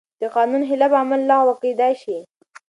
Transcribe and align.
د 0.21 0.23
قانون 0.35 0.61
خلاف 0.69 0.91
عمل 1.01 1.21
لغوه 1.29 1.55
کېدای 1.63 1.93
شي. 2.01 2.17